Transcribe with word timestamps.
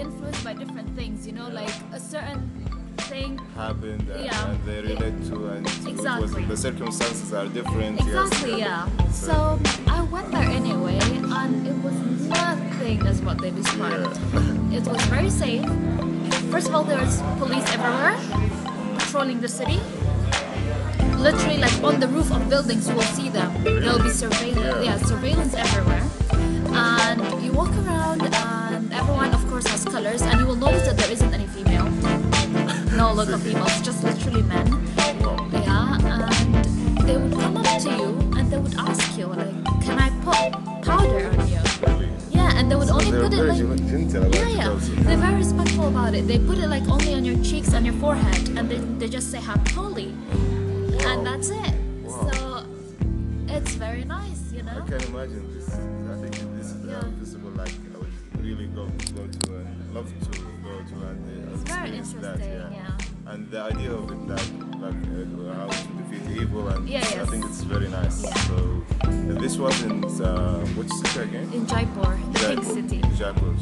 influenced 0.00 0.42
by 0.44 0.54
different 0.54 0.88
things. 0.96 1.26
You 1.26 1.32
know, 1.32 1.48
like 1.48 1.72
a 1.92 2.00
certain 2.00 2.42
thing. 3.08 3.38
happened 3.56 4.06
and, 4.08 4.24
Yeah. 4.24 4.50
and 4.50 4.58
they 4.66 4.80
relate 4.82 5.18
to 5.30 5.36
and 5.54 5.66
it 5.66 5.96
was, 6.22 6.32
the 6.52 6.56
circumstances 6.56 7.32
are 7.32 7.46
different. 7.48 7.98
yes. 8.00 8.08
Exactly, 8.08 8.58
yeah. 8.58 8.86
So 9.10 9.58
I 9.86 10.02
went 10.14 10.30
there 10.30 10.48
anyway, 10.60 10.98
and 11.40 11.66
it 11.66 11.78
was 11.86 11.96
nothing 12.28 12.98
as 13.06 13.20
what 13.22 13.38
they 13.42 13.50
described. 13.50 14.14
It 14.72 14.84
was 14.86 15.00
very 15.06 15.30
safe. 15.30 15.64
First 16.52 16.68
of 16.68 16.74
all, 16.74 16.84
there's 16.84 17.20
police 17.38 17.66
everywhere 17.74 18.16
patrolling 18.98 19.40
the 19.40 19.48
city. 19.48 19.80
Literally, 21.18 21.58
like 21.58 21.76
on 21.82 22.00
the 22.00 22.08
roof 22.08 22.30
of 22.32 22.48
buildings, 22.48 22.88
you 22.88 22.94
will 22.94 23.10
see 23.18 23.28
them. 23.28 23.50
There'll 23.64 23.98
be 24.02 24.10
surveillance, 24.10 24.84
Yeah. 24.84 24.96
yeah, 24.96 24.96
surveillance 24.98 25.54
everywhere. 25.54 26.04
Local 33.20 33.38
females, 33.38 33.80
just 33.82 34.02
literally 34.02 34.42
men. 34.44 34.66
Yeah, 35.52 35.98
and 36.00 36.64
they 37.06 37.18
would 37.18 37.32
come 37.32 37.56
up 37.58 37.66
to 37.82 37.90
you 37.90 38.04
and 38.38 38.50
they 38.50 38.56
would 38.56 38.74
ask 38.78 39.18
you, 39.18 39.26
like, 39.26 39.54
can 39.84 39.98
I 39.98 40.08
put 40.24 40.82
powder 40.82 41.26
on 41.28 41.48
you? 41.48 41.60
Yeah, 42.30 42.56
and 42.56 42.70
they 42.70 42.76
would 42.76 42.88
only 42.88 43.10
put 43.10 43.34
it 43.34 43.42
like. 43.44 43.58
gentle 43.58 44.26
Yeah, 44.34 44.48
yeah. 44.48 44.78
They're 45.04 45.18
very 45.18 45.34
respectful 45.34 45.88
about 45.88 46.14
it. 46.14 46.26
They 46.26 46.38
put 46.38 46.56
it 46.56 46.68
like 46.68 46.88
only 46.88 47.12
on 47.12 47.26
your 47.26 47.36
cheeks 47.44 47.74
and 47.74 47.84
your 47.84 47.94
forehead, 47.96 48.56
and 48.56 48.70
they, 48.70 48.78
they 48.98 49.08
just 49.08 49.30
say 49.30 49.38
happy 49.38 49.74
Wow. 49.76 49.96
and 51.12 51.26
that's 51.26 51.50
it. 51.50 51.74
Wow. 52.04 52.30
So 52.32 52.66
it's 53.48 53.74
very 53.74 54.04
nice, 54.04 54.50
you 54.50 54.62
know? 54.62 54.80
I 54.82 54.88
can 54.88 55.02
imagine 55.12 55.44
this. 55.54 55.68
I 55.74 56.16
think 56.22 56.56
this 56.56 56.70
is 56.72 56.86
Yeah. 56.86 56.96
uh, 56.96 57.04
visible. 57.20 57.50
Like 57.50 57.72
I 57.94 57.98
would 57.98 58.42
really 58.42 58.66
go 58.68 58.86
go 59.14 59.26
to 59.26 59.54
and 59.56 59.94
love 59.94 60.08
to 60.08 60.40
go 60.64 60.72
to 60.88 60.94
and 61.04 61.48
uh, 61.48 61.52
It's 61.52 61.62
very 61.70 61.98
experience 61.98 62.12
that. 62.14 62.40
interesting, 62.40 62.72
Yeah. 62.72 62.88
yeah. 62.88 62.99
And 63.30 63.48
the 63.48 63.60
idea 63.62 63.92
of 63.92 64.10
it, 64.10 64.26
that 64.26 64.42
like 64.82 64.92
uh, 64.92 65.54
how 65.54 65.68
to 65.68 65.88
defeat 66.02 66.42
evil, 66.42 66.66
and 66.66 66.88
Yeah, 66.88 66.98
I 66.98 67.26
think 67.26 67.44
it's 67.44 67.62
very 67.62 67.88
nice. 67.88 68.24
Yeah. 68.24 68.34
So 68.50 68.82
and 69.04 69.40
this 69.40 69.56
was 69.56 69.80
in 69.82 70.02
uh, 70.20 70.58
which 70.74 70.90
city 70.90 71.20
again? 71.30 71.48
In 71.54 71.64
Jaipur, 71.64 72.18
the 72.32 72.38
big 72.40 72.58
Jaipur. 72.58 72.74
city. 72.74 73.00
Jaipur. 73.14 73.54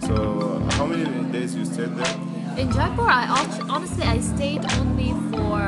So 0.00 0.14
uh, 0.16 0.74
how 0.76 0.86
many 0.86 1.04
days 1.30 1.54
you 1.54 1.66
stayed 1.66 1.94
there? 1.94 2.14
In 2.56 2.72
Jaipur, 2.72 3.04
I 3.04 3.26
honestly 3.68 4.04
I 4.04 4.18
stayed 4.20 4.64
only 4.80 5.12
for. 5.28 5.60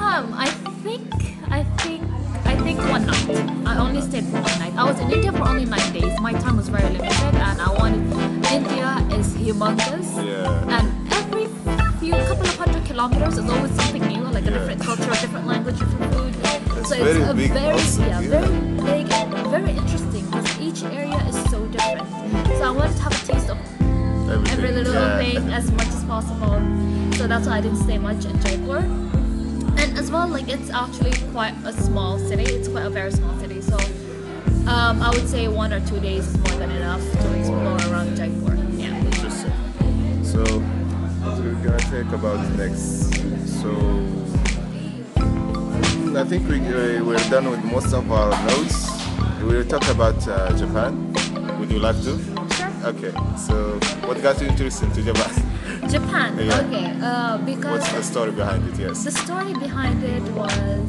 Um, 0.00 0.32
I 0.32 0.48
think 0.82 1.04
I 1.50 1.64
think 1.84 2.02
I 2.46 2.56
think 2.56 2.78
one 2.88 3.04
night. 3.04 3.28
I 3.66 3.76
only 3.76 4.00
stayed 4.00 4.24
for 4.24 4.40
one 4.40 4.58
night. 4.58 4.72
I 4.74 4.84
was 4.90 4.98
in 5.00 5.10
India 5.12 5.32
for 5.32 5.46
only 5.46 5.66
nine 5.66 5.92
days. 5.92 6.18
My 6.20 6.32
different 15.22 15.46
culture, 15.46 15.78
a 15.78 15.78
different 15.78 15.78
language, 15.78 15.78
different 15.78 16.14
food. 16.14 16.78
It's 16.78 16.88
so 16.88 16.96
very 16.96 17.20
it's 17.20 17.30
a 17.30 17.34
big 17.34 17.52
very 17.52 17.72
also, 17.72 18.00
yeah, 18.02 18.20
yeah. 18.20 18.28
very 18.28 19.02
big, 19.02 19.12
and 19.12 19.46
very 19.48 19.70
interesting 19.70 20.24
because 20.26 20.60
each 20.60 20.82
area 20.84 21.16
is 21.28 21.50
so 21.50 21.66
different. 21.66 22.08
So 22.58 22.62
I 22.64 22.70
wanted 22.70 22.96
to 22.96 23.02
have 23.02 23.12
a 23.12 23.32
taste 23.32 23.50
of 23.50 23.58
Everything. 24.30 24.58
every 24.58 24.72
little 24.72 24.94
yeah. 24.94 25.18
thing 25.18 25.52
as 25.52 25.70
much 25.72 25.88
as 25.88 26.04
possible. 26.04 26.60
So 27.16 27.26
that's 27.26 27.46
why 27.46 27.58
I 27.58 27.60
didn't 27.60 27.78
stay 27.78 27.98
much 27.98 28.24
in 28.24 28.40
Jaipur. 28.40 28.78
And 29.78 29.98
as 29.98 30.10
well, 30.10 30.28
like 30.28 30.48
it's 30.48 30.70
actually 30.70 31.12
quite 31.32 31.54
a 31.64 31.72
small 31.72 32.18
city. 32.18 32.44
It's 32.44 32.68
quite 32.68 32.86
a 32.86 32.90
very 32.90 33.12
small 33.12 33.38
city. 33.38 33.60
So 33.60 33.76
um, 34.66 35.02
I 35.02 35.10
would 35.10 35.28
say 35.28 35.48
one 35.48 35.72
or 35.72 35.80
two 35.86 36.00
days 36.00 36.26
is 36.28 36.36
more 36.38 36.58
than 36.58 36.70
enough 36.70 37.00
to 37.00 37.38
explore 37.38 37.76
around 37.92 38.16
Jaipur. 38.16 38.54
Yeah. 38.76 38.96
Interesting. 38.96 39.52
So, 40.24 40.42
we're 41.42 41.54
gonna 41.64 41.78
take 41.90 42.10
about 42.12 42.40
next. 42.56 43.12
So, 43.60 43.70
I 46.14 46.24
think 46.24 46.46
we, 46.48 46.58
uh, 46.60 47.02
we're 47.04 47.16
done 47.30 47.48
with 47.48 47.64
most 47.64 47.94
of 47.94 48.10
our 48.12 48.30
notes. 48.46 48.90
We 49.40 49.56
will 49.56 49.64
talk 49.64 49.86
about 49.88 50.26
uh, 50.28 50.54
Japan. 50.58 51.12
Would 51.58 51.70
you 51.70 51.78
like 51.78 51.96
to? 52.02 52.18
Sure. 52.54 52.70
Okay. 52.84 53.12
So, 53.38 53.78
what 54.06 54.20
got 54.22 54.40
you 54.40 54.48
interested 54.48 54.88
into 54.90 55.02
Japan? 55.02 55.32
Japan. 55.88 56.38
Yeah. 56.38 56.60
Okay. 56.60 56.98
Uh, 57.02 57.38
because 57.38 57.80
What's 57.80 57.92
the 57.92 58.02
story 58.02 58.30
behind 58.32 58.68
it? 58.68 58.78
Yes. 58.78 59.04
the 59.04 59.10
story 59.10 59.54
behind 59.54 60.04
it 60.04 60.22
was 60.32 60.84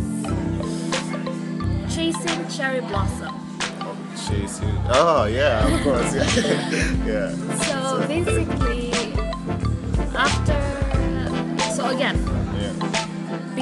chasing 1.96 2.48
cherry 2.50 2.82
blossom. 2.82 3.34
Oh, 3.80 3.96
chasing. 4.28 4.76
Oh 4.90 5.26
yeah, 5.26 5.66
of 5.74 5.82
course. 5.84 6.14
Yeah. 6.16 6.24
yeah. 7.06 7.58
So 7.64 8.06
basically, 8.08 8.92
after 10.16 10.60
so 11.76 11.88
again, 11.96 12.18
Yeah. 12.60 13.08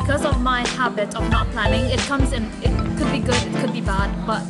Because 0.01 0.25
of 0.25 0.41
my 0.41 0.67
habit 0.69 1.15
of 1.15 1.29
not 1.29 1.47
planning, 1.51 1.85
it 1.85 1.99
comes 1.99 2.33
in. 2.33 2.43
It 2.63 2.71
could 2.97 3.11
be 3.11 3.19
good, 3.19 3.35
it 3.35 3.55
could 3.61 3.71
be 3.71 3.81
bad, 3.81 4.09
but 4.25 4.41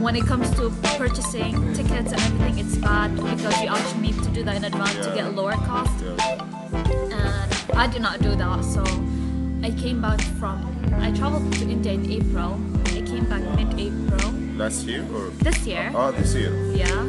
when 0.00 0.16
it 0.16 0.24
comes 0.24 0.50
to 0.56 0.70
purchasing 0.96 1.74
tickets 1.74 2.12
and 2.12 2.20
everything, 2.22 2.58
it's 2.58 2.76
bad 2.76 3.14
because 3.14 3.62
you 3.62 3.68
actually 3.68 4.00
need 4.00 4.22
to 4.22 4.30
do 4.30 4.42
that 4.44 4.56
in 4.56 4.64
advance 4.64 4.94
to 5.06 5.12
get 5.14 5.26
a 5.26 5.30
lower 5.30 5.52
cost. 5.52 5.92
Yeah. 6.02 6.16
And 7.12 7.76
I 7.76 7.86
did 7.86 8.00
not 8.00 8.20
do 8.22 8.34
that, 8.34 8.64
so 8.64 8.82
I 9.62 9.70
came 9.72 10.00
back 10.00 10.20
from. 10.40 10.64
I 10.94 11.12
traveled 11.12 11.52
to 11.54 11.68
India 11.68 11.92
in 11.92 12.10
April. 12.10 12.58
I 12.86 13.02
came 13.02 13.26
back 13.26 13.42
mid-April 13.56 14.32
Last 14.56 14.86
year 14.86 15.04
or? 15.12 15.28
this 15.44 15.66
year. 15.66 15.92
Oh, 15.94 16.12
this 16.12 16.34
year. 16.34 16.54
Yeah. 16.72 17.02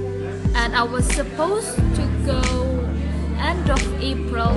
And 0.53 0.75
I 0.75 0.83
was 0.83 1.05
supposed 1.05 1.77
to 1.77 2.03
go 2.25 2.41
end 3.39 3.69
of 3.69 3.81
April 4.03 4.53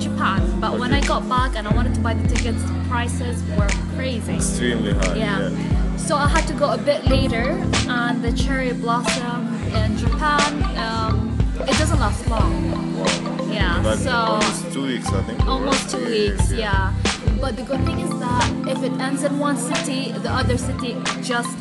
Japan, 0.00 0.60
but 0.60 0.78
when 0.78 0.92
I 0.92 1.00
got 1.00 1.28
back 1.28 1.56
and 1.56 1.66
I 1.66 1.74
wanted 1.74 1.94
to 1.94 2.00
buy 2.00 2.14
the 2.14 2.26
tickets, 2.28 2.62
the 2.62 2.84
prices 2.88 3.42
were 3.56 3.68
crazy. 3.96 4.34
Extremely 4.36 4.92
high. 4.94 5.16
Yeah. 5.16 5.50
So 5.96 6.16
I 6.16 6.28
had 6.28 6.46
to 6.48 6.54
go 6.54 6.70
a 6.70 6.78
bit 6.78 7.04
later, 7.06 7.46
and 7.88 8.22
the 8.24 8.32
cherry 8.32 8.72
blossom 8.72 9.52
in 9.74 9.96
Japan, 9.98 10.62
um, 10.78 11.36
it 11.60 11.76
doesn't 11.78 11.98
last 12.00 12.26
long. 12.28 12.52
Wow. 12.98 13.48
Yeah. 13.50 13.80
But 13.82 13.98
So 13.98 14.10
almost 14.10 14.72
two 14.72 14.86
weeks, 14.86 15.08
I 15.08 15.22
think. 15.22 15.46
almost 15.46 15.90
two 15.90 16.04
weeks. 16.04 16.52
Yeah. 16.52 16.94
But 17.40 17.56
the 17.56 17.62
good 17.62 17.84
thing 17.84 18.00
is 18.00 18.10
that 18.20 18.44
if 18.68 18.82
it 18.82 18.92
ends 19.00 19.22
in 19.24 19.38
one 19.38 19.56
city, 19.56 20.12
the 20.12 20.30
other 20.30 20.56
city 20.58 20.96
just 21.22 21.56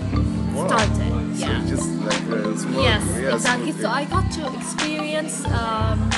Wow. 0.53 0.67
started. 0.67 1.37
So 1.37 1.45
Yeah. 1.45 1.61
just 1.67 1.89
like 2.07 2.23
uh. 2.31 2.81
Yes, 2.81 3.03
yeah, 3.21 3.33
exactly. 3.35 3.71
So. 3.73 3.89
I 3.89 4.05
got 4.05 4.31
to 4.37 4.41
experience 4.57 5.45
um, 5.45 6.09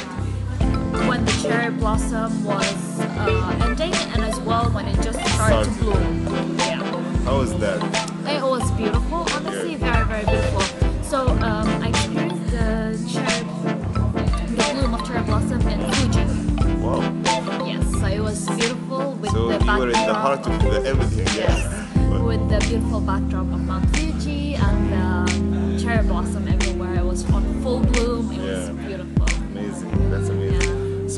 when 1.08 1.26
the 1.26 1.32
cherry 1.42 1.72
blossom 1.72 2.44
was 2.44 3.00
uh, 3.00 3.58
ending, 3.62 3.94
and 4.14 4.24
as 4.24 4.40
well 4.42 4.66
when 4.72 4.88
it 4.88 4.96
just 5.02 5.20
started 5.36 5.66
to 5.66 5.80
bloom. 5.82 6.56
Yeah, 6.58 6.84
How 7.24 7.38
was 7.40 7.54
that? 7.60 7.80
it 8.28 8.42
was 8.42 8.70
beautiful. 8.72 9.26
Honestly, 9.36 9.74
Yeah. 9.76 10.06
very 10.06 10.06
very 10.06 10.26
beautiful. 10.26 10.62
So 11.04 11.28
um, 11.28 11.68
I 11.84 11.90
experienced 11.90 12.52
the 12.52 13.12
cherry, 13.12 13.44
the 14.56 14.74
bloom 14.74 14.94
of 14.94 15.08
cherry 15.08 15.24
blossom 15.24 15.62
in 15.68 15.80
Fuji. 15.94 16.26
Wow. 16.84 17.02
Yes, 17.66 17.92
so 18.00 18.06
it 18.08 18.20
was 18.22 18.46
beautiful 18.50 19.14
with 19.14 19.32
So 19.32 19.48
the 19.50 19.66
you 19.66 19.78
were 19.80 19.88
in 19.88 19.94
the 19.94 20.14
heart 20.14 20.46
of 20.48 20.60
the 20.62 20.84
everything. 20.90 21.28
Yes, 21.36 21.60
Yeah. 21.96 22.22
with 22.22 22.50
the 22.50 22.60
beautiful 22.68 23.02
backdrop 23.02 23.48
of 23.52 23.62
Mount 23.66 23.90
Fuji 23.96 24.56
and 24.56 24.80
the 24.94 25.84
cherry 25.84 26.04
blossom 26.06 26.48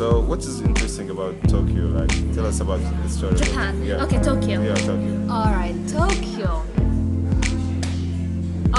So 0.01 0.19
what 0.19 0.39
is 0.39 0.62
interesting 0.62 1.12
about 1.12 1.35
Tokyo? 1.47 1.84
Like, 1.94 2.09
tell 2.34 2.47
us 2.47 2.59
about 2.59 2.79
the 2.79 3.07
story. 3.07 3.35
Japan. 3.35 3.84
Yeah. 3.85 4.03
Okay, 4.03 4.19
Tokyo. 4.19 4.59
Yeah, 4.59 4.73
Tokyo. 4.73 5.28
All 5.29 5.53
right, 5.53 5.75
Tokyo. 5.88 6.66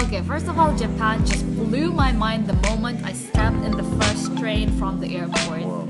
Okay, 0.03 0.21
first 0.23 0.49
of 0.49 0.59
all, 0.59 0.77
Japan 0.77 1.25
just 1.25 1.47
blew 1.55 1.93
my 1.93 2.11
mind 2.11 2.49
the 2.49 2.59
moment 2.69 3.07
I 3.07 3.13
stepped 3.13 3.63
in 3.63 3.71
the 3.71 3.85
first 4.03 4.37
train 4.37 4.73
from 4.81 4.99
the 4.99 5.15
airport. 5.15 5.63
Wow. 5.63 5.87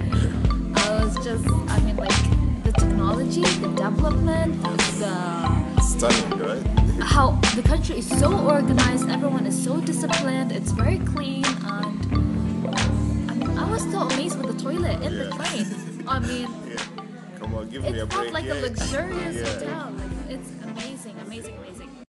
I 0.76 1.02
was 1.02 1.14
just, 1.24 1.48
I 1.48 1.80
mean, 1.80 1.96
like 1.96 2.20
the 2.64 2.72
technology, 2.72 3.40
the 3.40 3.68
development, 3.68 4.62
the 5.00 5.80
Stunning, 5.80 6.40
right? 6.40 6.62
how 7.00 7.40
the 7.56 7.62
country 7.62 7.96
is 7.96 8.18
so 8.20 8.28
organized, 8.38 9.08
everyone 9.08 9.46
is 9.46 9.56
so 9.64 9.80
disciplined, 9.80 10.52
it's 10.52 10.72
very 10.72 10.98
clean, 10.98 11.46
and 11.46 11.96
I, 13.30 13.34
mean, 13.34 13.56
I 13.56 13.64
was 13.70 13.80
so 13.90 14.00
amazed 14.00 14.36
with 14.36 14.48
the 14.48 14.51
toilet 14.62 15.02
in 15.02 15.18
the 15.18 15.30
train. 15.30 16.04
I 16.08 16.18
mean, 16.20 16.48
Yeah. 16.68 16.76
Come 17.38 17.54
on, 17.54 17.68
give 17.70 17.82
me 17.82 17.88
a 17.98 18.06
break. 18.06 18.12
felt 18.12 18.32
like 18.32 18.44
yeah. 18.44 18.54
a 18.54 18.62
luxurious 18.62 19.36
Yeah. 19.36 19.52
hotel. 19.58 19.92
Like, 19.98 20.10
it's 20.30 20.50
amazing, 20.64 21.16
amazing, 21.26 21.56
amazing. 21.58 22.01